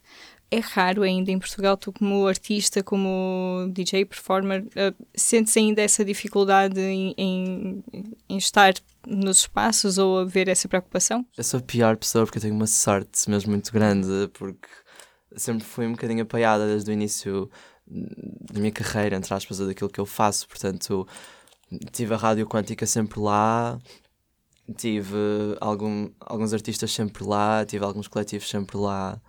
é 0.49 0.59
raro 0.59 1.01
ainda 1.03 1.31
em 1.31 1.39
Portugal, 1.39 1.75
tu 1.75 1.91
como 1.91 2.27
artista, 2.27 2.81
como 2.81 3.67
DJ, 3.73 4.05
performer, 4.05 4.63
uh, 4.63 5.05
sentes 5.15 5.57
ainda 5.57 5.81
essa 5.81 6.05
dificuldade 6.05 6.79
em, 6.79 7.13
em, 7.17 7.83
em, 8.29 8.37
estar 8.37 8.73
nos 9.05 9.39
espaços 9.39 9.97
ou 9.97 10.19
a 10.19 10.25
ver 10.25 10.47
essa 10.47 10.67
preocupação? 10.67 11.25
Eu 11.35 11.43
sou 11.43 11.59
a 11.59 11.63
pior 11.63 11.97
pessoa 11.97 12.25
porque 12.25 12.37
eu 12.37 12.41
tenho 12.41 12.55
uma 12.55 12.67
sorte 12.67 13.29
mesmo 13.29 13.51
muito 13.51 13.73
grande, 13.73 14.29
porque 14.33 14.69
sempre 15.35 15.65
fui 15.65 15.85
um 15.85 15.91
bocadinho 15.91 16.23
apoiada 16.23 16.65
desde 16.65 16.91
o 16.91 16.93
início 16.93 17.49
da 17.85 18.59
minha 18.59 18.71
carreira, 18.71 19.15
entre 19.15 19.33
aspas, 19.33 19.59
ou 19.59 19.67
daquilo 19.67 19.89
que 19.89 19.99
eu 19.99 20.05
faço. 20.05 20.47
Portanto, 20.47 21.07
tive 21.91 22.13
a 22.13 22.17
Rádio 22.17 22.47
Quântica 22.47 22.85
sempre 22.85 23.19
lá, 23.19 23.79
tive 24.75 25.15
algum, 25.59 26.09
alguns 26.19 26.53
artistas 26.53 26.91
sempre 26.91 27.23
lá, 27.23 27.65
tive 27.65 27.83
alguns 27.85 28.07
coletivos 28.07 28.49
sempre 28.49 28.77
lá. 28.77 29.19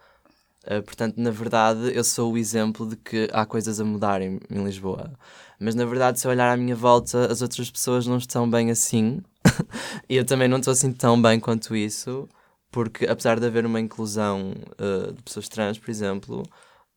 Uh, 0.65 0.83
portanto, 0.83 1.17
na 1.17 1.31
verdade, 1.31 1.93
eu 1.95 2.05
sou 2.05 2.33
o 2.33 2.39
exemplo 2.39 2.87
de 2.87 2.97
que 2.97 3.29
há 3.33 3.47
coisas 3.47 3.81
a 3.81 3.85
mudar 3.85 4.21
em, 4.21 4.39
Lisboa. 4.51 5.13
Mas, 5.59 5.75
na 5.75 5.85
verdade, 5.85 6.21
se 6.21 6.27
eu 6.27 6.31
olhar 6.31 6.53
à 6.53 6.57
minha 6.57 6.77
volta, 6.77 7.31
as 7.31 7.41
outras 7.43 7.71
pessoas 7.71 8.07
não 8.07 8.19
estão 8.19 8.49
bem 8.49 8.71
assim. 8.71 9.23
e 10.09 10.17
eu 10.17 10.25
também 10.25 10.49
não 10.49 10.59
estou 10.59 10.73
assim 10.73 10.93
tão 10.93 11.21
bem 11.21 11.41
quanto 11.41 11.75
isso, 11.75 12.29
porque, 12.71 13.07
apesar 13.07 13.41
de 13.41 13.47
haver 13.47 13.65
uma 13.65 13.81
inclusão 13.81 14.53
uh, 14.79 15.13
de 15.13 15.23
pessoas 15.23 15.49
trans, 15.49 15.79
por 15.79 15.91
exemplo, 15.91 16.43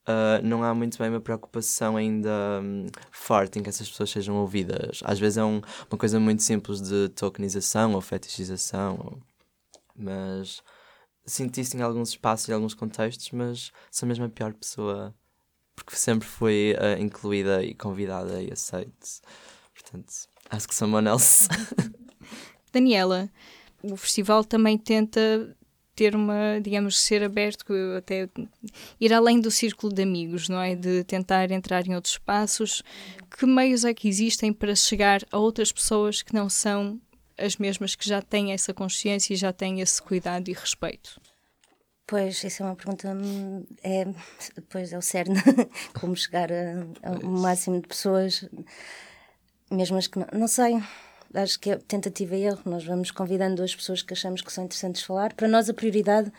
uh, 0.08 0.46
não 0.46 0.64
há 0.64 0.74
muito 0.74 0.98
bem 0.98 1.10
uma 1.10 1.22
preocupação 1.22 1.98
ainda 1.98 2.30
um, 2.62 2.88
forte 3.12 3.60
em 3.60 3.64
que 3.64 3.70
essas 3.70 3.90
pessoas 3.90 4.10
sejam 4.10 4.36
ouvidas. 4.36 5.02
Às 5.04 5.20
vezes 5.20 5.38
é 5.38 5.44
um, 5.44 5.62
uma 5.90 5.98
coisa 5.98 6.20
muito 6.20 6.44
simples 6.44 6.82
de 6.82 7.10
tokenização 7.10 7.94
ou 7.94 8.02
fetichização, 8.02 9.00
ou... 9.00 9.20
mas 9.96 10.62
sinto 11.26 11.60
isso 11.60 11.78
em 11.78 11.82
alguns 11.82 12.10
espaços 12.10 12.48
e 12.48 12.54
alguns 12.54 12.74
contextos, 12.74 13.32
mas 13.32 13.72
sou 13.92 14.08
mesmo 14.08 14.26
a 14.26 14.30
pior 14.30 14.54
pessoa 14.54 15.14
porque 15.76 15.96
sempre 15.96 16.28
fui 16.28 16.76
uh, 16.76 17.02
incluída 17.02 17.64
e 17.64 17.74
convidada 17.74 18.42
e 18.42 18.52
aceite. 18.52 19.22
Portanto, 19.74 20.12
acho 20.50 20.68
que 20.68 20.76
someone 20.76 21.08
else. 21.08 21.48
Daniela, 22.72 23.30
o 23.84 23.98
festival 23.98 24.44
também 24.44 24.78
tenta 24.78 25.56
ter 26.02 26.16
uma, 26.16 26.60
digamos, 26.60 27.00
ser 27.00 27.22
aberto, 27.22 27.64
até 27.96 28.28
ir 29.00 29.14
além 29.14 29.40
do 29.40 29.52
círculo 29.52 29.94
de 29.94 30.02
amigos, 30.02 30.50
não 30.50 30.60
é? 30.60 30.74
De 30.74 31.04
tentar 31.04 31.52
entrar 31.52 31.86
em 31.86 31.94
outros 31.94 32.16
espaços. 32.16 32.82
Que 33.38 33.46
meios 33.46 33.86
é 33.86 33.94
que 33.94 34.10
existem 34.10 34.52
para 34.52 34.76
chegar 34.76 35.22
a 35.32 35.38
outras 35.38 35.72
pessoas 35.72 36.24
que 36.24 36.34
não 36.34 36.50
são 36.50 37.00
as 37.38 37.56
mesmas 37.58 37.94
que 37.94 38.10
já 38.10 38.20
têm 38.20 38.52
essa 38.52 38.74
consciência 38.74 39.36
e 39.36 39.38
já 39.38 39.54
têm 39.54 39.80
esse 39.80 40.02
cuidado 40.02 40.50
e 40.50 40.54
respeito? 40.54 41.22
Pois, 42.08 42.44
essa 42.44 42.64
é 42.64 42.66
uma 42.66 42.76
pergunta, 42.76 43.14
hum, 43.14 43.64
é, 43.84 44.08
pois 44.72 44.92
é 44.92 44.98
o 44.98 45.04
cerne, 45.04 45.36
como 45.94 46.16
chegar 46.16 46.50
a, 46.52 47.12
um 47.24 47.42
máximo 47.42 47.80
de 47.80 47.88
pessoas, 47.88 48.50
mesmo 49.70 49.98
as 50.00 50.08
que 50.08 50.18
não, 50.18 50.28
não 50.34 50.48
sei, 50.48 50.82
acho 51.34 51.60
que 51.60 51.72
é 51.72 51.78
tentativa 51.78 52.36
e 52.36 52.44
erro, 52.44 52.62
nós 52.66 52.86
vamos 52.86 53.12
convidando 53.12 53.64
as 53.64 53.76
pessoas 53.76 54.02
que 54.02 54.14
achamos 54.14 54.42
que 54.42 54.52
são 54.52 54.64
interessantes 54.64 55.04
falar, 55.04 55.34
para 55.34 55.48
nós 55.48 55.70
a 55.70 55.74
prioridade 55.74 56.32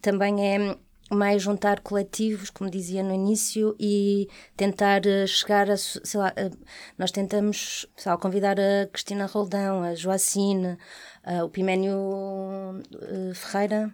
também 0.00 0.54
é 0.54 0.76
mais 1.10 1.42
juntar 1.42 1.80
coletivos, 1.80 2.50
como 2.50 2.70
dizia 2.70 3.02
no 3.02 3.12
início, 3.12 3.74
e 3.80 4.28
tentar 4.56 5.04
eh, 5.04 5.26
chegar 5.26 5.68
a, 5.68 5.76
sei 5.76 6.20
lá, 6.20 6.32
nós 6.96 7.10
tentamos 7.10 7.84
sei 7.96 8.12
lá, 8.12 8.16
convidar 8.16 8.58
a 8.60 8.86
Cristina 8.92 9.26
Roldão, 9.26 9.82
a 9.82 9.94
Joacine, 9.94 10.78
o 11.44 11.48
Piménio 11.48 12.80
eh, 13.02 13.34
Ferreira, 13.34 13.92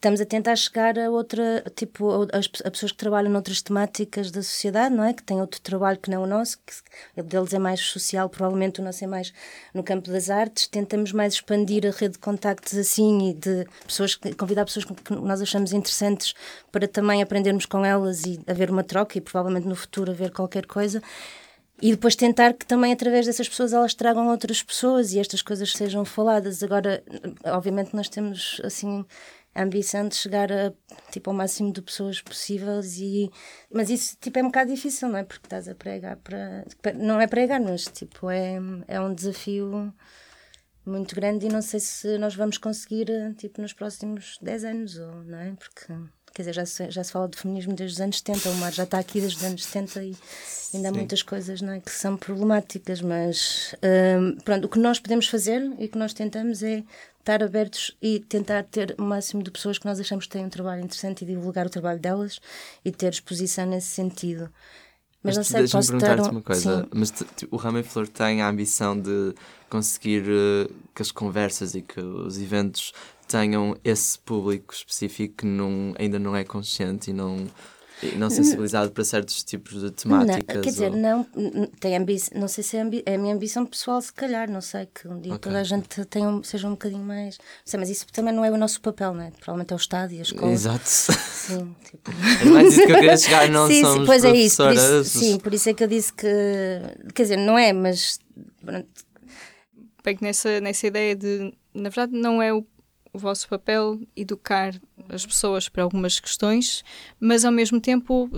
estamos 0.00 0.18
a 0.18 0.24
tentar 0.24 0.56
chegar 0.56 0.98
a 0.98 1.10
outra, 1.10 1.62
tipo, 1.76 2.22
a, 2.22 2.70
pessoas 2.70 2.90
que 2.90 2.96
trabalham 2.96 3.30
noutras 3.30 3.60
temáticas 3.60 4.30
da 4.30 4.42
sociedade, 4.42 4.94
não 4.94 5.04
é? 5.04 5.12
Que 5.12 5.22
têm 5.22 5.38
outro 5.42 5.60
trabalho 5.60 5.98
que 5.98 6.08
não 6.10 6.22
o 6.22 6.26
nosso, 6.26 6.58
que 6.58 7.22
deles 7.22 7.52
é 7.52 7.58
mais 7.58 7.80
social, 7.80 8.26
provavelmente 8.30 8.80
o 8.80 8.84
nosso 8.84 9.04
é 9.04 9.06
mais 9.06 9.30
no 9.74 9.82
campo 9.82 10.10
das 10.10 10.30
artes. 10.30 10.66
Tentamos 10.66 11.12
mais 11.12 11.34
expandir 11.34 11.86
a 11.86 11.90
rede 11.90 12.14
de 12.14 12.18
contactos 12.18 12.78
assim 12.78 13.28
e 13.28 13.34
de 13.34 13.66
pessoas, 13.86 14.18
convidar 14.38 14.64
pessoas 14.64 14.86
que 14.86 15.12
nós 15.12 15.42
achamos 15.42 15.70
interessantes 15.74 16.32
para 16.72 16.88
também 16.88 17.20
aprendermos 17.20 17.66
com 17.66 17.84
elas 17.84 18.24
e 18.24 18.40
haver 18.46 18.70
uma 18.70 18.82
troca 18.82 19.18
e 19.18 19.20
provavelmente 19.20 19.68
no 19.68 19.76
futuro 19.76 20.12
haver 20.12 20.30
qualquer 20.30 20.64
coisa 20.64 21.02
e 21.82 21.90
depois 21.92 22.14
tentar 22.14 22.52
que 22.52 22.66
também 22.66 22.92
através 22.92 23.26
dessas 23.26 23.48
pessoas 23.48 23.72
elas 23.72 23.94
tragam 23.94 24.28
outras 24.28 24.62
pessoas 24.62 25.12
e 25.12 25.18
estas 25.18 25.40
coisas 25.40 25.72
sejam 25.72 26.04
faladas. 26.04 26.62
Agora, 26.62 27.02
obviamente 27.44 27.94
nós 27.96 28.08
temos 28.08 28.60
assim 28.62 29.04
a 29.54 29.62
ambição 29.62 30.06
de 30.08 30.14
chegar 30.14 30.50
a, 30.52 30.72
tipo, 31.10 31.30
ao 31.30 31.36
máximo 31.36 31.72
de 31.72 31.82
pessoas 31.82 32.20
possíveis 32.20 32.98
e 32.98 33.30
mas 33.72 33.90
isso 33.90 34.16
tipo 34.20 34.38
é 34.38 34.42
um 34.42 34.46
bocado 34.46 34.72
difícil 34.72 35.08
não 35.08 35.18
é? 35.18 35.24
Porque 35.24 35.46
estás 35.46 35.68
a 35.68 35.74
pregar 35.74 36.16
para 36.18 36.64
não 36.94 37.20
é 37.20 37.26
pregar 37.26 37.60
mas 37.60 37.84
tipo 37.84 38.30
é 38.30 38.58
é 38.86 39.00
um 39.00 39.12
desafio 39.12 39.92
muito 40.86 41.14
grande 41.14 41.46
e 41.46 41.48
não 41.48 41.62
sei 41.62 41.80
se 41.80 42.16
nós 42.18 42.34
vamos 42.34 42.58
conseguir 42.58 43.06
tipo 43.36 43.60
nos 43.60 43.72
próximos 43.72 44.38
10 44.40 44.64
anos 44.64 44.98
ou 44.98 45.24
não 45.24 45.38
é? 45.38 45.52
Porque 45.52 45.92
quer 46.32 46.42
dizer 46.42 46.54
já 46.54 46.66
se, 46.66 46.90
já 46.90 47.02
se 47.02 47.12
fala 47.12 47.28
de 47.28 47.36
feminismo 47.36 47.74
desde 47.74 47.96
os 47.96 48.00
anos 48.00 48.18
70 48.18 48.48
o 48.50 48.54
mar 48.54 48.72
já 48.72 48.84
está 48.84 48.98
aqui 48.98 49.20
desde 49.20 49.38
os 49.38 49.44
anos 49.44 49.64
70 49.64 50.04
e 50.04 50.16
ainda 50.74 50.88
há 50.88 50.92
Sim. 50.92 50.98
muitas 50.98 51.22
coisas 51.22 51.60
não 51.60 51.72
é? 51.72 51.80
Que 51.80 51.90
são 51.90 52.16
problemáticas 52.16 53.00
mas 53.00 53.74
hum, 54.18 54.36
pronto 54.44 54.64
o 54.64 54.68
que 54.68 54.78
nós 54.78 55.00
podemos 55.00 55.26
fazer 55.28 55.60
e 55.78 55.86
o 55.86 55.88
que 55.88 55.98
nós 55.98 56.14
tentamos 56.14 56.62
é 56.62 56.84
estar 57.20 57.42
abertos 57.42 57.96
e 58.02 58.20
tentar 58.20 58.64
ter 58.64 58.94
o 58.98 59.02
máximo 59.02 59.42
de 59.42 59.50
pessoas 59.50 59.78
que 59.78 59.86
nós 59.86 60.00
achamos 60.00 60.26
que 60.26 60.32
têm 60.32 60.44
um 60.44 60.50
trabalho 60.50 60.82
interessante 60.82 61.22
e 61.22 61.26
divulgar 61.26 61.66
o 61.66 61.70
trabalho 61.70 62.00
delas 62.00 62.40
e 62.84 62.90
ter 62.90 63.12
exposição 63.12 63.66
nesse 63.66 63.88
sentido. 63.88 64.50
Mas, 65.22 65.36
mas 65.36 65.36
não 65.36 65.44
sei, 65.44 65.68
posso 65.68 65.92
perguntar-te 65.92 66.28
um... 66.28 66.30
uma 66.32 66.42
coisa. 66.42 66.82
Sim. 66.82 66.88
Mas 66.94 67.12
o 67.50 67.56
Rama 67.56 67.82
Flor 67.82 68.08
tem 68.08 68.40
a 68.40 68.48
ambição 68.48 68.98
de 68.98 69.34
conseguir 69.68 70.22
uh, 70.22 70.74
que 70.94 71.02
as 71.02 71.12
conversas 71.12 71.74
e 71.74 71.82
que 71.82 72.00
os 72.00 72.38
eventos 72.40 72.92
tenham 73.28 73.76
esse 73.84 74.18
público 74.18 74.72
específico 74.74 75.36
que 75.38 75.46
não, 75.46 75.94
ainda 75.98 76.18
não 76.18 76.34
é 76.34 76.42
consciente 76.42 77.10
e 77.10 77.12
não 77.12 77.46
e 78.02 78.16
não 78.16 78.30
sensibilizado 78.30 78.90
para 78.90 79.04
certos 79.04 79.42
tipos 79.44 79.82
de 79.82 79.90
temáticas. 79.90 80.56
Não, 80.56 80.62
quer 80.62 80.70
dizer, 80.70 80.90
ou... 80.90 80.96
não, 80.96 81.24
tem 81.78 81.96
ambição, 81.96 82.40
não 82.40 82.48
sei 82.48 82.64
se 82.64 82.76
é, 82.76 82.82
é, 83.06 83.14
a 83.14 83.18
minha 83.18 83.34
ambição 83.34 83.66
pessoal, 83.66 84.00
se 84.00 84.12
calhar, 84.12 84.50
não 84.50 84.60
sei, 84.60 84.86
que 84.86 85.06
um 85.06 85.20
dia 85.20 85.34
okay. 85.34 85.50
toda 85.50 85.60
a 85.60 85.64
gente 85.64 86.04
tenha 86.06 86.28
um, 86.28 86.42
seja 86.42 86.66
um 86.66 86.72
bocadinho 86.72 87.04
mais. 87.04 87.38
Sei, 87.64 87.78
mas 87.78 87.90
isso 87.90 88.06
também 88.12 88.34
não 88.34 88.44
é 88.44 88.50
o 88.50 88.56
nosso 88.56 88.80
papel, 88.80 89.14
não 89.14 89.22
é? 89.22 89.30
Provavelmente 89.30 89.72
é 89.72 89.76
o 89.76 89.78
Estado 89.78 90.12
e 90.12 90.18
a 90.18 90.22
escola. 90.22 90.52
Exato. 90.52 90.88
Sim, 90.88 91.76
tipo... 91.84 92.10
É 92.40 92.44
mais 92.46 92.72
isso 92.72 92.86
que 92.86 92.92
eu 92.92 92.96
queria 92.96 93.16
chegar, 93.16 93.48
não 93.48 93.66
sim, 93.66 93.80
somos 93.82 93.98
sim, 93.98 94.06
pois 94.06 94.24
é 94.24 94.32
isso, 94.32 94.62
por 94.62 94.72
isso, 94.72 95.04
Sim, 95.04 95.38
por 95.38 95.54
isso 95.54 95.68
é 95.68 95.74
que 95.74 95.84
eu 95.84 95.88
disse 95.88 96.12
que. 96.12 96.26
Quer 97.14 97.22
dizer, 97.22 97.36
não 97.36 97.58
é, 97.58 97.72
mas. 97.72 98.18
Bem, 100.02 100.18
nessa, 100.20 100.60
nessa 100.60 100.86
ideia 100.86 101.14
de. 101.14 101.52
Na 101.74 101.88
verdade, 101.88 102.12
não 102.12 102.42
é 102.42 102.52
o 102.52 102.64
o 103.12 103.18
vosso 103.18 103.48
papel 103.48 104.00
educar 104.16 104.74
as 105.08 105.26
pessoas 105.26 105.68
para 105.68 105.82
algumas 105.82 106.20
questões, 106.20 106.84
mas 107.18 107.44
ao 107.44 107.52
mesmo 107.52 107.80
tempo 107.80 108.30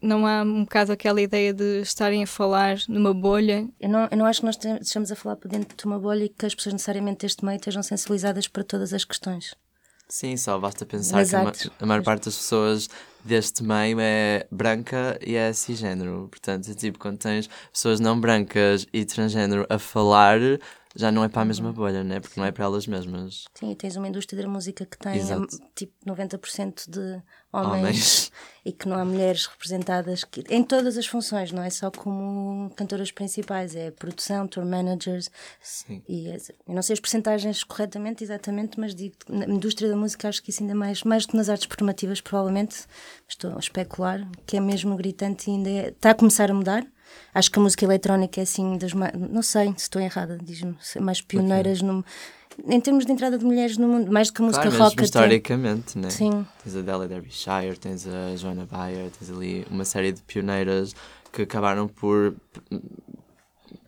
não 0.00 0.26
há 0.26 0.42
um 0.42 0.62
bocado 0.62 0.92
aquela 0.92 1.20
ideia 1.20 1.52
de 1.52 1.80
estarem 1.80 2.22
a 2.22 2.26
falar 2.26 2.76
numa 2.88 3.12
bolha? 3.12 3.68
Eu 3.80 3.88
não, 3.88 4.08
eu 4.10 4.16
não 4.16 4.26
acho 4.26 4.40
que 4.40 4.46
nós 4.46 4.56
estejamos 4.56 5.10
a 5.10 5.16
falar 5.16 5.36
por 5.36 5.48
dentro 5.50 5.76
de 5.76 5.84
uma 5.84 5.98
bolha 5.98 6.24
e 6.24 6.28
que 6.28 6.46
as 6.46 6.54
pessoas 6.54 6.74
necessariamente 6.74 7.22
deste 7.22 7.44
meio 7.44 7.56
estejam 7.56 7.82
sensibilizadas 7.82 8.46
para 8.46 8.62
todas 8.62 8.92
as 8.92 9.04
questões. 9.04 9.56
Sim, 10.12 10.36
só 10.36 10.58
basta 10.58 10.84
pensar 10.84 11.24
que 11.24 11.34
a, 11.34 11.72
a, 11.80 11.86
maior 11.86 12.02
parte 12.02 12.26
das 12.26 12.36
pessoas 12.36 12.90
deste 13.24 13.62
meio 13.62 13.98
é 13.98 14.46
branca 14.50 15.18
e 15.24 15.36
é 15.36 15.50
cisgênero. 15.54 16.28
Portanto, 16.30 16.70
é 16.70 16.74
tipo, 16.74 16.98
quando 16.98 17.16
tens 17.16 17.48
pessoas 17.72 17.98
não 17.98 18.20
brancas 18.20 18.86
e 18.92 19.06
transgênero 19.06 19.66
a 19.70 19.78
falar, 19.78 20.38
já 20.94 21.10
não 21.10 21.24
é 21.24 21.28
para 21.28 21.42
a 21.42 21.44
mesma 21.44 21.68
uhum. 21.68 21.74
bolha, 21.74 22.04
né? 22.04 22.20
porque 22.20 22.38
não 22.38 22.46
é 22.46 22.52
para 22.52 22.64
elas 22.64 22.86
mesmas. 22.86 23.44
Sim, 23.54 23.70
e 23.70 23.74
tens 23.74 23.96
uma 23.96 24.08
indústria 24.08 24.42
da 24.42 24.48
música 24.48 24.84
que 24.84 24.98
tem 24.98 25.16
Exato. 25.16 25.58
tipo 25.74 25.92
90% 26.06 26.90
de 26.90 27.22
homens, 27.52 27.78
homens, 27.78 28.32
e 28.64 28.72
que 28.72 28.88
não 28.88 28.98
há 28.98 29.04
mulheres 29.04 29.46
representadas 29.46 30.24
que, 30.24 30.44
em 30.50 30.62
todas 30.62 30.98
as 30.98 31.06
funções, 31.06 31.50
não 31.50 31.62
é 31.62 31.70
só 31.70 31.90
como 31.90 32.70
cantoras 32.76 33.10
principais, 33.10 33.74
é 33.74 33.90
produção, 33.90 34.46
tour 34.46 34.64
managers. 34.64 35.30
Sim. 35.60 36.02
E 36.08 36.28
é, 36.28 36.36
eu 36.68 36.74
não 36.74 36.82
sei 36.82 36.94
as 36.94 37.00
percentagens 37.00 37.64
corretamente, 37.64 38.22
exatamente, 38.22 38.78
mas 38.78 38.94
digo 38.94 39.16
na 39.28 39.46
indústria 39.46 39.88
da 39.88 39.96
música 39.96 40.28
acho 40.28 40.42
que 40.42 40.50
isso 40.50 40.62
ainda 40.62 40.74
mais, 40.74 41.02
mais 41.02 41.24
do 41.24 41.30
que 41.30 41.36
nas 41.36 41.48
artes 41.48 41.66
performativas, 41.66 42.20
provavelmente, 42.20 42.84
estou 43.28 43.54
a 43.56 43.58
especular, 43.58 44.28
que 44.46 44.56
é 44.56 44.60
mesmo 44.60 44.96
gritante 44.96 45.50
e 45.50 45.54
ainda 45.54 45.70
é, 45.70 45.88
está 45.88 46.10
a 46.10 46.14
começar 46.14 46.50
a 46.50 46.54
mudar 46.54 46.86
Acho 47.34 47.50
que 47.50 47.58
a 47.58 47.62
música 47.62 47.84
eletrónica 47.84 48.40
é 48.40 48.42
assim 48.42 48.76
das 48.76 48.92
mais. 48.92 49.12
Não 49.14 49.42
sei 49.42 49.68
se 49.76 49.84
estou 49.84 50.00
errada, 50.00 50.38
diz-me. 50.42 50.76
Mais 51.00 51.20
pioneiras 51.20 51.78
okay. 51.78 51.88
no, 51.88 52.04
em 52.68 52.80
termos 52.80 53.06
de 53.06 53.12
entrada 53.12 53.38
de 53.38 53.44
mulheres 53.44 53.76
no 53.76 53.88
mundo, 53.88 54.12
mais 54.12 54.28
do 54.28 54.34
que 54.34 54.42
a 54.42 54.44
música 54.44 54.68
claro, 54.70 54.84
rock. 54.84 55.02
historicamente, 55.02 55.98
né? 55.98 56.10
Sim. 56.10 56.46
Tens 56.62 56.76
a 56.76 56.82
Della 56.82 57.08
Derbyshire, 57.08 57.78
tens 57.78 58.06
a 58.06 58.36
Joanna 58.36 58.66
Bayer, 58.70 59.10
tens 59.10 59.30
ali 59.30 59.66
uma 59.70 59.84
série 59.84 60.12
de 60.12 60.22
pioneiras 60.22 60.94
que 61.32 61.42
acabaram 61.42 61.88
por 61.88 62.34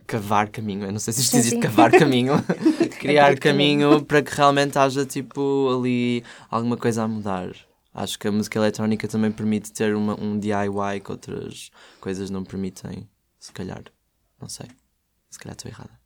cavar 0.07 0.49
caminho, 0.49 0.85
eu 0.85 0.91
não 0.91 0.99
sei 0.99 1.13
se 1.13 1.21
isto 1.21 1.37
existe 1.37 1.59
cavar 1.59 1.91
caminho, 1.91 2.33
criar 2.99 3.37
caminho 3.39 4.03
para 4.03 4.21
que 4.21 4.35
realmente 4.35 4.77
haja 4.77 5.05
tipo 5.05 5.69
ali 5.75 6.23
alguma 6.49 6.77
coisa 6.77 7.03
a 7.03 7.07
mudar. 7.07 7.51
Acho 7.93 8.19
que 8.19 8.27
a 8.27 8.31
música 8.31 8.59
eletrónica 8.59 9.07
também 9.07 9.31
permite 9.31 9.71
ter 9.71 9.95
uma, 9.95 10.19
um 10.19 10.37
DIY 10.37 10.99
que 11.03 11.11
outras 11.11 11.71
coisas 12.01 12.29
não 12.29 12.43
permitem. 12.43 13.07
Se 13.45 13.53
calhar. 13.53 13.83
Não 14.41 14.49
sei. 14.49 14.67
Se 15.29 15.37
calhar 15.37 15.55
estou 15.55 15.69
errada. 15.69 15.99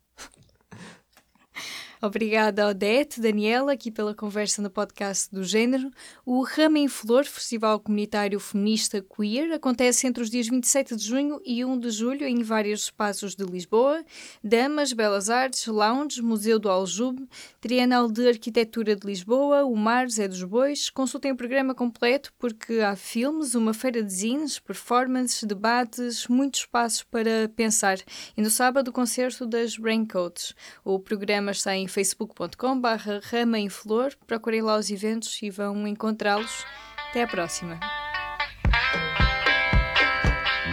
Obrigada, 2.02 2.66
Odete, 2.66 3.20
Daniela, 3.20 3.74
aqui 3.74 3.90
pela 3.90 4.14
conversa 4.14 4.62
no 4.62 4.70
podcast 4.70 5.28
do 5.30 5.44
Gênero. 5.44 5.90
O 6.24 6.42
Rama 6.42 6.78
em 6.78 6.88
Flor, 6.88 7.26
Festival 7.26 7.78
Comunitário 7.78 8.40
Feminista 8.40 9.02
Queer, 9.02 9.52
acontece 9.52 10.06
entre 10.06 10.22
os 10.22 10.30
dias 10.30 10.48
27 10.48 10.96
de 10.96 11.04
junho 11.04 11.42
e 11.44 11.62
1 11.62 11.78
de 11.78 11.90
julho 11.90 12.26
em 12.26 12.42
vários 12.42 12.84
espaços 12.84 13.34
de 13.34 13.44
Lisboa: 13.44 14.02
Damas, 14.42 14.94
Belas 14.94 15.28
Artes, 15.28 15.66
Lounge, 15.66 16.22
Museu 16.22 16.58
do 16.58 16.70
Aljube, 16.70 17.28
Trienal 17.60 18.10
de 18.10 18.28
Arquitetura 18.28 18.96
de 18.96 19.06
Lisboa, 19.06 19.66
o 19.66 19.76
Mar, 19.76 20.08
Zé 20.08 20.26
dos 20.26 20.42
Bois. 20.42 20.88
Consultem 20.88 21.32
o 21.32 21.36
programa 21.36 21.74
completo 21.74 22.32
porque 22.38 22.80
há 22.80 22.96
filmes, 22.96 23.54
uma 23.54 23.74
feira 23.74 24.02
de 24.02 24.10
zines, 24.10 24.58
performances, 24.58 25.44
debates, 25.44 26.26
muitos 26.28 26.60
espaços 26.60 27.02
para 27.02 27.50
pensar. 27.54 27.98
E 28.34 28.40
no 28.40 28.48
sábado, 28.48 28.88
o 28.88 28.92
concerto 28.92 29.44
das 29.44 29.76
Braincoats. 29.76 30.54
O 30.82 30.98
programa 30.98 31.50
está 31.50 31.76
em 31.76 31.89
facebook.com 31.90 32.80
barra 32.80 33.20
rama 33.22 33.58
em 33.58 33.68
flor. 33.68 34.14
Procurem 34.26 34.62
lá 34.62 34.78
os 34.78 34.90
eventos 34.90 35.42
e 35.42 35.50
vão 35.50 35.86
encontrá-los. 35.86 36.64
Até 37.10 37.24
à 37.24 37.26
próxima. 37.26 37.78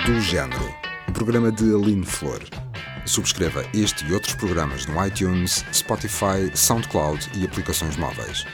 Do 0.05 0.21
Género, 0.21 0.74
um 1.09 1.12
programa 1.12 1.51
de 1.51 1.63
Aline 1.74 2.05
Flor. 2.05 2.41
Subscreva 3.05 3.65
este 3.74 4.05
e 4.05 4.13
outros 4.13 4.36
programas 4.36 4.86
no 4.86 5.05
iTunes, 5.05 5.65
Spotify, 5.74 6.51
SoundCloud 6.53 7.29
e 7.36 7.45
aplicações 7.45 7.97
móveis. 7.97 8.45